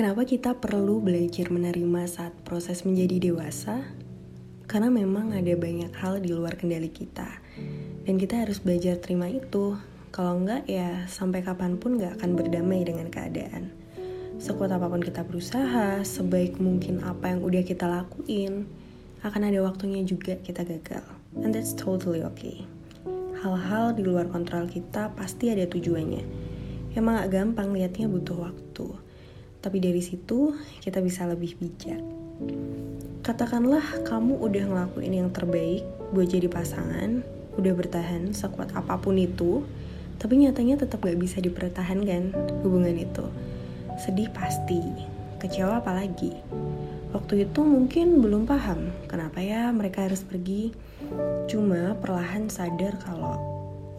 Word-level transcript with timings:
Kenapa 0.00 0.24
kita 0.24 0.56
perlu 0.56 1.04
belajar 1.04 1.52
menerima 1.52 2.08
saat 2.08 2.32
proses 2.40 2.88
menjadi 2.88 3.20
dewasa? 3.20 3.84
Karena 4.64 4.88
memang 4.88 5.36
ada 5.36 5.52
banyak 5.52 5.92
hal 5.92 6.24
di 6.24 6.32
luar 6.32 6.56
kendali 6.56 6.88
kita. 6.88 7.28
Dan 8.08 8.16
kita 8.16 8.40
harus 8.40 8.64
belajar 8.64 8.96
terima 8.96 9.28
itu. 9.28 9.76
Kalau 10.08 10.40
enggak 10.40 10.64
ya 10.64 11.04
sampai 11.04 11.44
kapan 11.44 11.76
pun 11.76 12.00
nggak 12.00 12.16
akan 12.16 12.32
berdamai 12.32 12.80
dengan 12.80 13.12
keadaan. 13.12 13.76
Sekuat 14.40 14.72
apa 14.72 14.88
pun 14.88 15.04
kita 15.04 15.20
berusaha, 15.20 16.00
sebaik 16.00 16.56
mungkin 16.56 17.04
apa 17.04 17.36
yang 17.36 17.44
udah 17.44 17.60
kita 17.60 17.84
lakuin, 17.84 18.64
akan 19.20 19.52
ada 19.52 19.60
waktunya 19.60 20.00
juga 20.00 20.40
kita 20.40 20.64
gagal. 20.64 21.04
And 21.44 21.52
that's 21.52 21.76
totally 21.76 22.24
okay. 22.24 22.64
Hal-hal 23.44 23.92
di 23.92 24.00
luar 24.00 24.32
kontrol 24.32 24.64
kita 24.64 25.12
pasti 25.12 25.52
ada 25.52 25.68
tujuannya. 25.68 26.24
Emang 26.96 27.20
gak 27.20 27.36
gampang 27.36 27.76
liatnya 27.76 28.08
butuh 28.08 28.48
waktu 28.48 29.09
tapi 29.60 29.80
dari 29.80 30.00
situ 30.00 30.56
kita 30.80 31.04
bisa 31.04 31.28
lebih 31.28 31.56
bijak. 31.60 32.00
Katakanlah 33.20 33.84
kamu 34.08 34.40
udah 34.40 34.64
ngelakuin 34.64 35.12
yang 35.12 35.28
terbaik 35.28 35.84
buat 36.10 36.26
jadi 36.32 36.48
pasangan, 36.48 37.20
udah 37.60 37.72
bertahan 37.76 38.32
sekuat 38.32 38.72
apa 38.72 38.96
pun 38.96 39.20
itu, 39.20 39.62
tapi 40.16 40.40
nyatanya 40.40 40.80
tetap 40.80 41.04
gak 41.04 41.20
bisa 41.20 41.40
dipertahankan 41.44 42.32
hubungan 42.64 42.96
itu. 42.96 43.28
Sedih 44.00 44.32
pasti, 44.32 44.80
kecewa 45.36 45.84
apalagi. 45.84 46.32
Waktu 47.12 47.44
itu 47.44 47.60
mungkin 47.60 48.22
belum 48.24 48.46
paham 48.48 48.88
kenapa 49.10 49.42
ya 49.42 49.68
mereka 49.74 50.08
harus 50.08 50.24
pergi. 50.24 50.72
Cuma 51.50 51.98
perlahan 51.98 52.46
sadar 52.48 52.96
kalau 53.02 53.34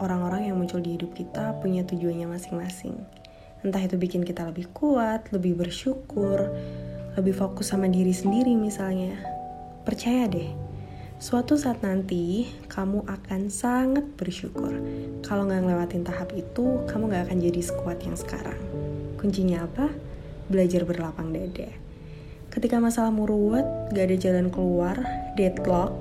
orang-orang 0.00 0.50
yang 0.50 0.56
muncul 0.58 0.80
di 0.80 0.96
hidup 0.96 1.12
kita 1.14 1.60
punya 1.60 1.86
tujuannya 1.86 2.26
masing-masing. 2.26 3.21
Entah 3.62 3.78
itu 3.78 3.94
bikin 3.94 4.26
kita 4.26 4.42
lebih 4.42 4.66
kuat, 4.74 5.30
lebih 5.30 5.54
bersyukur, 5.54 6.50
lebih 7.14 7.30
fokus 7.30 7.70
sama 7.70 7.86
diri 7.86 8.10
sendiri 8.10 8.58
misalnya. 8.58 9.14
Percaya 9.86 10.26
deh, 10.26 10.50
suatu 11.22 11.54
saat 11.54 11.78
nanti 11.78 12.50
kamu 12.66 13.06
akan 13.06 13.54
sangat 13.54 14.02
bersyukur. 14.18 14.74
Kalau 15.22 15.46
nggak 15.46 15.62
ngelewatin 15.62 16.02
tahap 16.02 16.34
itu, 16.34 16.82
kamu 16.90 17.14
nggak 17.14 17.30
akan 17.30 17.38
jadi 17.38 17.60
sekuat 17.62 18.02
yang 18.02 18.18
sekarang. 18.18 18.58
Kuncinya 19.22 19.62
apa? 19.62 19.94
Belajar 20.50 20.82
berlapang 20.82 21.30
dada. 21.30 21.70
Ketika 22.50 22.82
masalahmu 22.82 23.24
ruwet, 23.30 23.64
gak 23.94 24.12
ada 24.12 24.16
jalan 24.18 24.52
keluar, 24.52 24.98
deadlock, 25.38 25.94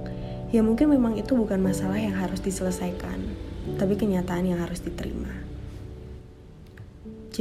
ya 0.52 0.60
mungkin 0.60 0.92
memang 0.92 1.16
itu 1.16 1.32
bukan 1.38 1.62
masalah 1.62 1.96
yang 1.96 2.18
harus 2.18 2.44
diselesaikan, 2.44 3.24
tapi 3.80 3.96
kenyataan 3.96 4.52
yang 4.52 4.60
harus 4.60 4.84
diterima 4.84 5.51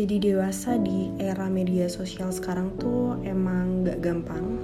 jadi 0.00 0.32
dewasa 0.32 0.80
di 0.80 1.12
era 1.20 1.44
media 1.52 1.84
sosial 1.92 2.32
sekarang 2.32 2.72
tuh 2.80 3.20
emang 3.20 3.84
gak 3.84 4.00
gampang. 4.00 4.56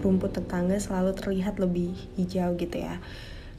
Rumput 0.00 0.32
tetangga 0.32 0.80
selalu 0.80 1.12
terlihat 1.12 1.60
lebih 1.60 1.92
hijau 2.16 2.56
gitu 2.56 2.80
ya. 2.80 2.96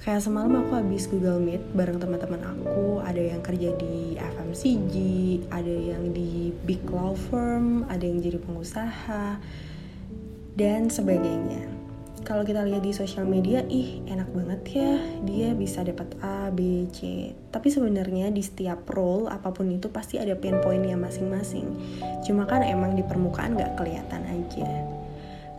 Kayak 0.01 0.25
semalam 0.25 0.65
aku 0.65 0.73
habis 0.73 1.05
Google 1.05 1.37
Meet 1.37 1.61
bareng 1.77 2.01
teman-teman 2.01 2.41
aku 2.41 3.05
ada 3.05 3.21
yang 3.21 3.45
kerja 3.45 3.77
di 3.77 4.17
FMCG 4.17 4.95
ada 5.53 5.69
yang 5.69 6.11
di 6.11 6.49
big 6.65 6.81
law 6.89 7.15
firm 7.15 7.87
ada 7.87 8.03
yang 8.03 8.19
jadi 8.19 8.41
pengusaha 8.43 9.39
dan 10.59 10.91
sebagainya 10.91 11.82
kalau 12.23 12.47
kita 12.47 12.63
lihat 12.63 12.81
di 12.81 12.95
sosial 12.95 13.27
media 13.27 13.61
ih 13.67 13.99
enak 14.07 14.31
banget 14.31 14.61
ya. 14.79 14.91
Dia 15.27 15.51
bisa 15.51 15.83
dapat 15.83 16.15
A 16.23 16.47
B 16.49 16.87
C. 16.89 17.31
Tapi 17.51 17.67
sebenarnya 17.67 18.31
di 18.31 18.39
setiap 18.39 18.87
role 18.89 19.27
apa 19.27 19.51
pun 19.51 19.67
itu 19.67 19.91
pasti 19.91 20.17
ada 20.17 20.33
pain 20.33 20.57
pointnya 20.63 20.95
masing-masing. 20.95 21.67
Cuma 22.23 22.47
kan 22.47 22.63
emang 22.63 22.95
di 22.95 23.03
permukaan 23.03 23.59
nggak 23.59 23.75
kelihatan 23.75 24.23
aja. 24.23 24.67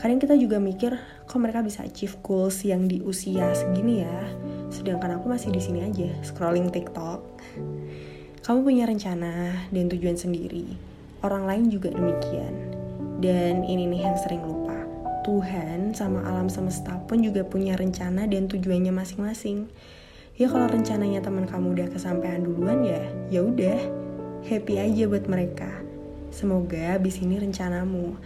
Kadang 0.01 0.21
kita 0.21 0.35
juga 0.37 0.61
mikir 0.61 0.97
kok 1.29 1.41
mereka 1.41 1.65
bisa 1.65 1.85
achieve 1.85 2.17
goals 2.21 2.61
yang 2.65 2.89
di 2.89 3.01
usia 3.05 3.53
segini 3.57 4.05
ya? 4.05 4.21
Sedangkan 4.73 5.21
aku 5.21 5.31
masih 5.33 5.53
di 5.53 5.61
sini 5.61 5.85
aja 5.85 6.11
scrolling 6.25 6.69
TikTok. 6.73 7.21
Kamu 8.45 8.61
punya 8.61 8.85
rencana 8.85 9.65
dan 9.73 9.89
tujuan 9.89 10.17
sendiri. 10.21 10.69
Orang 11.25 11.49
lain 11.49 11.73
juga 11.73 11.89
demikian. 11.93 12.77
Dan 13.23 13.65
ini 13.65 13.89
nih 13.89 14.05
yang 14.05 14.17
sering 14.21 14.45
lupa 14.45 14.74
Tuhan 15.25 15.97
sama 15.97 16.21
alam 16.29 16.53
semesta 16.53 17.01
pun 17.09 17.25
juga 17.25 17.43
punya 17.49 17.81
rencana 17.81 18.29
dan 18.29 18.45
tujuannya 18.45 18.93
masing-masing. 18.93 19.73
Ya 20.37 20.53
kalau 20.53 20.69
rencananya 20.69 21.25
teman 21.25 21.49
kamu 21.49 21.81
udah 21.81 21.89
kesampaian 21.89 22.45
duluan 22.45 22.85
ya, 22.85 23.01
ya 23.33 23.41
udah 23.41 23.81
happy 24.45 24.77
aja 24.77 25.09
buat 25.09 25.25
mereka. 25.25 25.81
Semoga 26.29 27.01
abis 27.01 27.25
ini 27.25 27.41
rencanamu. 27.41 28.21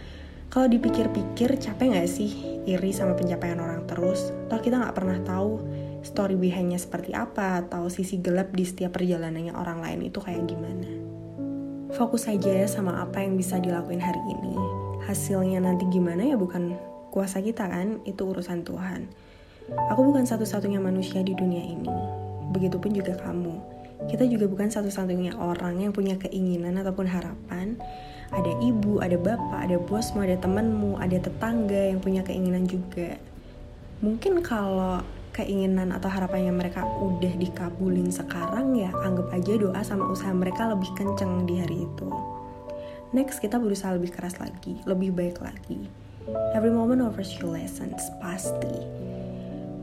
Kalau 0.49 0.65
dipikir-pikir 0.65 1.61
capek 1.61 1.93
gak 1.93 2.09
sih 2.09 2.59
iri 2.65 2.89
sama 2.91 3.13
pencapaian 3.15 3.61
orang 3.61 3.85
terus? 3.85 4.33
Toh 4.49 4.59
kita 4.59 4.81
gak 4.81 4.97
pernah 4.97 5.21
tahu 5.21 5.61
story 6.01 6.35
behindnya 6.35 6.81
seperti 6.81 7.13
apa 7.15 7.63
atau 7.63 7.87
sisi 7.87 8.19
gelap 8.19 8.51
di 8.51 8.65
setiap 8.65 8.97
perjalanannya 8.97 9.53
orang 9.53 9.79
lain 9.79 10.09
itu 10.09 10.19
kayak 10.19 10.49
gimana. 10.49 10.89
Fokus 11.93 12.25
aja 12.27 12.65
sama 12.65 12.99
apa 12.99 13.21
yang 13.21 13.37
bisa 13.37 13.61
dilakuin 13.61 14.01
hari 14.01 14.21
ini. 14.25 14.78
Hasilnya 15.05 15.63
nanti 15.63 15.87
gimana 15.87 16.25
ya 16.25 16.35
bukan 16.35 16.75
kuasa 17.09 17.39
kita 17.39 17.67
kan, 17.67 18.03
itu 18.03 18.21
urusan 18.25 18.63
Tuhan. 18.65 19.09
Aku 19.93 20.01
bukan 20.01 20.25
satu-satunya 20.25 20.81
manusia 20.81 21.21
di 21.21 21.37
dunia 21.37 21.61
ini. 21.61 21.89
Begitupun 22.49 22.91
juga 22.93 23.13
kamu. 23.21 23.79
Kita 24.09 24.23
juga 24.25 24.47
bukan 24.47 24.71
satu-satunya 24.71 25.35
orang 25.37 25.83
yang 25.83 25.91
punya 25.91 26.15
keinginan 26.17 26.79
ataupun 26.79 27.05
harapan. 27.05 27.77
Ada 28.31 28.51
ibu, 28.63 29.01
ada 29.01 29.17
bapak, 29.17 29.69
ada 29.69 29.77
bosmu, 29.77 30.25
ada 30.25 30.37
temanmu, 30.39 30.97
ada 30.97 31.17
tetangga 31.17 31.93
yang 31.93 31.99
punya 32.01 32.21
keinginan 32.25 32.65
juga. 32.65 33.17
Mungkin 33.99 34.39
kalau 34.41 35.03
keinginan 35.35 35.93
atau 35.93 36.09
harapannya 36.09 36.51
mereka 36.51 36.83
udah 36.83 37.33
dikabulin 37.37 38.11
sekarang 38.11 38.75
ya 38.75 38.91
anggap 39.05 39.31
aja 39.31 39.53
doa 39.55 39.81
sama 39.85 40.09
usaha 40.09 40.33
mereka 40.33 40.67
lebih 40.67 40.89
kenceng 40.97 41.45
di 41.45 41.61
hari 41.61 41.85
itu. 41.85 42.09
Next 43.09 43.41
kita 43.41 43.57
berusaha 43.57 43.97
lebih 43.97 44.13
keras 44.13 44.37
lagi, 44.37 44.77
lebih 44.85 45.09
baik 45.09 45.41
lagi. 45.41 45.89
Every 46.53 46.69
moment 46.69 47.01
offers 47.01 47.33
you 47.41 47.49
lessons 47.49 48.05
pasti. 48.21 48.85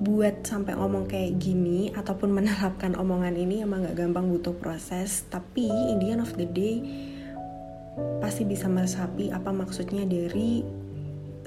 Buat 0.06 0.46
sampai 0.46 0.78
ngomong 0.78 1.10
kayak 1.10 1.42
gini 1.42 1.90
ataupun 1.90 2.30
menerapkan 2.30 2.94
omongan 2.94 3.34
ini 3.34 3.66
emang 3.66 3.82
gak 3.82 3.98
gampang 3.98 4.30
butuh 4.30 4.54
proses. 4.54 5.26
Tapi 5.26 5.66
in 5.66 5.98
the 5.98 6.14
end 6.14 6.22
of 6.22 6.30
the 6.38 6.46
day 6.46 6.78
pasti 8.22 8.46
bisa 8.46 8.70
meresapi 8.70 9.34
apa 9.34 9.50
maksudnya 9.50 10.06
dari 10.06 10.62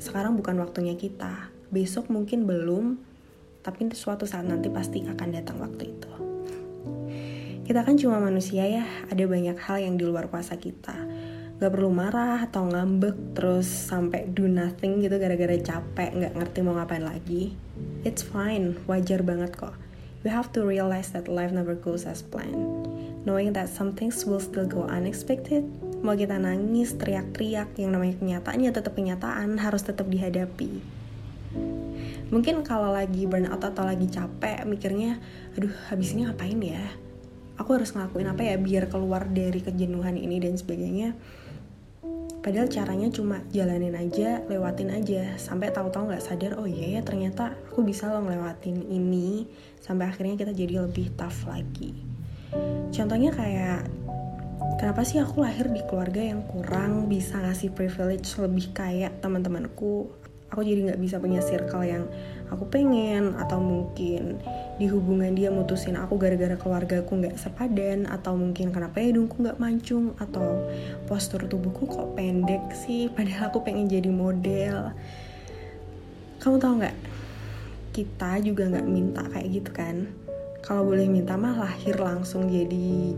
sekarang 0.03 0.35
bukan 0.35 0.59
waktunya 0.59 0.99
kita. 0.99 1.47
Besok 1.71 2.11
mungkin 2.11 2.43
belum 2.43 2.99
tapi 3.63 3.87
suatu 3.95 4.27
saat 4.27 4.43
nanti 4.43 4.67
pasti 4.67 5.07
akan 5.07 5.29
datang 5.31 5.63
waktu 5.63 5.95
itu. 5.95 6.11
Kita 7.63 7.87
kan 7.87 7.95
cuma 7.95 8.19
manusia 8.19 8.67
ya 8.67 8.83
ada 9.07 9.23
banyak 9.23 9.55
hal 9.63 9.79
yang 9.79 9.95
di 9.95 10.03
luar 10.03 10.27
kuasa 10.27 10.59
kita 10.59 11.08
gak 11.59 11.75
perlu 11.75 11.91
marah 11.91 12.47
atau 12.47 12.71
ngambek 12.71 13.35
terus 13.35 13.67
sampai 13.67 14.31
do 14.31 14.47
nothing 14.47 15.03
gitu 15.03 15.19
gara-gara 15.19 15.59
capek 15.59 16.15
nggak 16.15 16.33
ngerti 16.39 16.59
mau 16.63 16.79
ngapain 16.79 17.03
lagi. 17.03 17.51
It's 18.07 18.23
fine 18.23 18.79
wajar 18.87 19.19
banget 19.27 19.59
kok. 19.59 19.75
We 20.23 20.31
have 20.31 20.55
to 20.55 20.63
realize 20.63 21.11
that 21.11 21.27
life 21.27 21.51
never 21.51 21.75
goes 21.75 22.07
as 22.07 22.23
planned. 22.23 22.87
Knowing 23.27 23.51
that 23.59 23.67
some 23.67 23.91
things 23.91 24.23
will 24.23 24.39
still 24.39 24.63
go 24.63 24.87
unexpected 24.87 25.67
mau 25.99 26.15
kita 26.15 26.39
nangis 26.39 26.95
teriak-teriak 26.95 27.75
yang 27.75 27.91
namanya 27.91 28.15
kenyataan 28.15 28.63
ya 28.63 28.71
tetap 28.71 28.95
kenyataan 28.95 29.59
harus 29.59 29.83
tetap 29.83 30.07
dihadapi. 30.07 30.79
Mungkin 32.31 32.63
kalau 32.63 32.95
lagi 32.95 33.27
burnout 33.27 33.59
atau 33.59 33.83
lagi 33.83 34.07
capek 34.07 34.63
mikirnya 34.63 35.19
aduh 35.59 35.75
habis 35.91 36.15
ini 36.15 36.23
ngapain 36.23 36.59
ya? 36.63 36.87
Aku 37.59 37.75
harus 37.75 37.91
ngelakuin 37.91 38.31
apa 38.31 38.47
ya 38.47 38.55
biar 38.55 38.87
keluar 38.87 39.27
dari 39.27 39.59
kejenuhan 39.59 40.15
ini 40.15 40.39
dan 40.39 40.55
sebagainya 40.55 41.19
Padahal 42.39 42.71
caranya 42.71 43.11
cuma 43.11 43.43
jalanin 43.51 43.99
aja, 43.99 44.39
lewatin 44.47 44.95
aja, 44.95 45.35
sampai 45.35 45.75
tahu-tahu 45.75 46.07
nggak 46.07 46.23
sadar, 46.23 46.55
oh 46.55 46.63
iya 46.63 46.99
ya 46.99 47.01
ternyata 47.03 47.51
aku 47.67 47.83
bisa 47.83 48.07
loh 48.07 48.23
ngelewatin 48.23 48.87
ini, 48.87 49.43
sampai 49.83 50.07
akhirnya 50.07 50.39
kita 50.39 50.55
jadi 50.55 50.87
lebih 50.87 51.11
tough 51.19 51.43
lagi. 51.51 51.91
Contohnya 52.95 53.35
kayak, 53.35 53.83
kenapa 54.79 55.03
sih 55.03 55.19
aku 55.19 55.43
lahir 55.43 55.67
di 55.67 55.83
keluarga 55.83 56.23
yang 56.23 56.47
kurang 56.47 57.11
bisa 57.11 57.43
ngasih 57.43 57.75
privilege 57.75 58.31
lebih 58.39 58.71
kayak 58.71 59.19
teman-temanku? 59.19 60.07
Aku 60.49 60.63
jadi 60.63 60.89
nggak 60.89 61.01
bisa 61.03 61.19
punya 61.19 61.43
circle 61.43 61.83
yang 61.83 62.07
aku 62.49 62.65
pengen, 62.69 63.37
atau 63.37 63.61
mungkin 63.61 64.41
di 64.81 64.89
hubungan 64.89 65.33
dia 65.37 65.53
mutusin 65.53 65.99
aku 65.99 66.17
gara-gara 66.17 66.55
keluarga 66.57 67.03
aku 67.03 67.19
nggak 67.19 67.37
sepadan 67.37 68.07
atau 68.07 68.33
mungkin 68.33 68.71
kenapa 68.71 69.03
ya 69.03 69.11
hidungku 69.11 69.43
nggak 69.43 69.59
mancung 69.59 70.15
atau 70.17 70.65
postur 71.05 71.45
tubuhku 71.45 71.85
kok 71.85 72.15
pendek 72.17 72.73
sih 72.73 73.07
padahal 73.15 73.53
aku 73.53 73.61
pengen 73.61 73.87
jadi 73.87 74.09
model. 74.09 74.93
Kamu 76.39 76.55
tau 76.57 76.73
nggak? 76.79 76.97
Kita 77.93 78.39
juga 78.39 78.69
nggak 78.71 78.87
minta 78.87 79.23
kayak 79.27 79.49
gitu 79.49 79.71
kan? 79.75 80.09
Kalau 80.59 80.83
boleh 80.83 81.07
minta 81.07 81.39
mah 81.39 81.55
lahir 81.55 81.95
langsung 81.99 82.51
jadi 82.51 83.15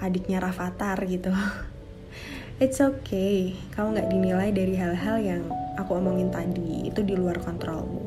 adiknya 0.00 0.38
Rafathar 0.40 0.98
gitu. 1.04 1.32
It's 2.58 2.82
okay, 2.82 3.54
kamu 3.70 4.02
gak 4.02 4.10
dinilai 4.10 4.50
dari 4.50 4.74
hal-hal 4.74 5.22
yang 5.22 5.46
aku 5.78 5.94
omongin 5.94 6.26
tadi, 6.34 6.90
itu 6.90 7.06
di 7.06 7.14
luar 7.14 7.38
kontrolmu. 7.38 8.02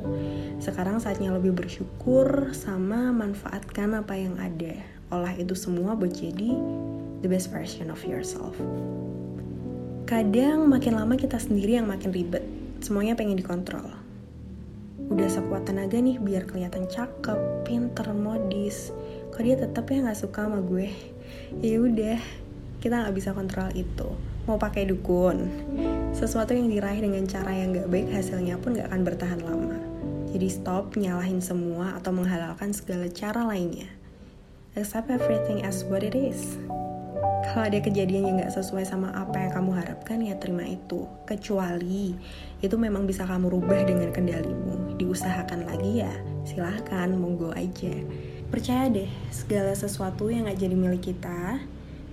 Sekarang 0.62 1.02
saatnya 1.02 1.34
lebih 1.34 1.58
bersyukur 1.58 2.54
sama 2.54 3.10
manfaatkan 3.10 3.98
apa 3.98 4.14
yang 4.14 4.38
ada. 4.38 4.78
Olah 5.10 5.34
itu 5.34 5.58
semua 5.58 5.98
buat 5.98 6.14
jadi 6.14 6.54
the 7.26 7.28
best 7.28 7.50
version 7.50 7.90
of 7.90 7.98
yourself. 8.06 8.54
Kadang 10.06 10.70
makin 10.70 11.02
lama 11.02 11.18
kita 11.18 11.42
sendiri 11.42 11.82
yang 11.82 11.90
makin 11.90 12.14
ribet, 12.14 12.46
semuanya 12.78 13.18
pengen 13.18 13.42
dikontrol. 13.42 13.90
Udah 15.10 15.26
sekuat 15.34 15.66
tenaga 15.66 15.98
nih 15.98 16.22
biar 16.22 16.46
kelihatan 16.46 16.86
cakep, 16.86 17.66
pinter, 17.66 18.14
modis. 18.14 18.94
Kok 19.34 19.42
dia 19.42 19.58
tetap 19.58 19.90
ya 19.90 20.06
nggak 20.06 20.20
suka 20.22 20.46
sama 20.46 20.62
gue? 20.62 20.94
Ya 21.58 21.82
udah, 21.82 22.22
kita 22.86 23.02
nggak 23.02 23.16
bisa 23.18 23.34
kontrol 23.34 23.74
itu 23.74 24.14
mau 24.50 24.58
pakai 24.58 24.90
dukun. 24.90 25.38
Sesuatu 26.12 26.54
yang 26.58 26.70
diraih 26.70 27.02
dengan 27.02 27.26
cara 27.30 27.54
yang 27.54 27.78
gak 27.78 27.90
baik 27.90 28.10
hasilnya 28.10 28.58
pun 28.58 28.74
gak 28.74 28.90
akan 28.90 29.02
bertahan 29.06 29.42
lama. 29.46 29.71
Jadi 30.32 30.48
stop 30.48 30.96
nyalahin 30.96 31.44
semua 31.44 32.00
atau 32.00 32.16
menghalalkan 32.16 32.72
segala 32.72 33.12
cara 33.12 33.44
lainnya. 33.44 33.92
Accept 34.80 35.12
everything 35.12 35.68
as 35.68 35.84
what 35.84 36.00
it 36.00 36.16
is. 36.16 36.56
Kalau 37.52 37.68
ada 37.68 37.84
kejadian 37.84 38.32
yang 38.32 38.36
gak 38.40 38.56
sesuai 38.56 38.88
sama 38.88 39.12
apa 39.12 39.36
yang 39.36 39.52
kamu 39.52 39.76
harapkan, 39.76 40.24
ya 40.24 40.40
terima 40.40 40.64
itu. 40.64 41.04
Kecuali 41.28 42.16
itu 42.64 42.76
memang 42.80 43.04
bisa 43.04 43.28
kamu 43.28 43.52
rubah 43.52 43.84
dengan 43.84 44.14
kendalimu. 44.16 44.96
Diusahakan 44.96 45.68
lagi 45.68 46.00
ya, 46.00 46.14
silahkan, 46.48 47.12
monggo 47.12 47.52
aja. 47.52 47.92
Percaya 48.48 48.88
deh, 48.88 49.12
segala 49.36 49.76
sesuatu 49.76 50.32
yang 50.32 50.48
gak 50.48 50.64
jadi 50.64 50.76
milik 50.78 51.12
kita, 51.12 51.60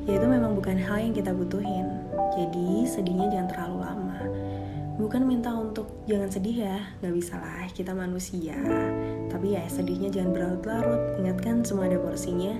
ya 0.09 0.13
itu 0.19 0.27
memang 0.27 0.59
bukan 0.59 0.75
hal 0.81 0.99
yang 0.99 1.15
kita 1.15 1.31
butuhin. 1.31 1.87
Jadi 2.35 2.89
sedihnya 2.89 3.31
jangan 3.31 3.49
terlalu 3.53 3.79
lama. 3.85 4.08
Bukan 4.99 5.23
minta 5.31 5.55
untuk 5.55 6.03
jangan 6.11 6.27
sedih 6.27 6.67
ya, 6.67 6.79
gak 6.99 7.15
bisa 7.15 7.39
lah, 7.39 7.71
kita 7.71 7.95
manusia. 7.95 8.59
Tapi 9.31 9.55
ya 9.55 9.63
sedihnya 9.71 10.11
jangan 10.11 10.35
berlarut-larut, 10.35 11.23
ingatkan 11.23 11.63
semua 11.63 11.87
ada 11.87 12.03
porsinya. 12.03 12.59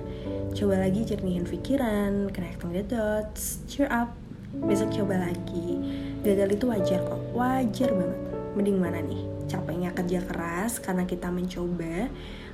Coba 0.55 0.79
lagi 0.79 1.03
jernihin 1.03 1.43
pikiran, 1.43 2.31
connecting 2.31 2.71
the 2.71 2.83
dots, 2.87 3.59
cheer 3.67 3.91
up. 3.91 4.15
Besok 4.55 5.03
coba 5.03 5.29
lagi. 5.29 5.83
Gagal 6.23 6.55
itu 6.55 6.65
wajar 6.71 7.03
kok, 7.03 7.21
wajar 7.35 7.91
banget. 7.91 8.19
Mending 8.55 8.77
mana 8.79 9.03
nih? 9.03 9.23
Capeknya 9.51 9.91
kerja 9.91 10.23
keras 10.23 10.79
karena 10.79 11.03
kita 11.03 11.27
mencoba, 11.27 12.07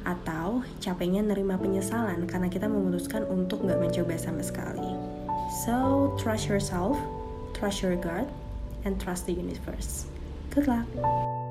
atau 0.06 0.62
capeknya 0.82 1.26
nerima 1.26 1.58
penyesalan 1.58 2.30
karena 2.30 2.48
kita 2.50 2.70
memutuskan 2.70 3.26
untuk 3.26 3.66
nggak 3.66 3.82
mencoba 3.82 4.18
sama 4.18 4.46
sekali. 4.46 4.98
So, 5.66 6.10
trust 6.18 6.50
yourself, 6.50 6.98
trust 7.58 7.82
your 7.82 7.98
God, 7.98 8.30
and 8.86 9.02
trust 9.02 9.26
the 9.26 9.34
universe. 9.34 10.06
Good 10.52 10.68
luck! 10.68 11.45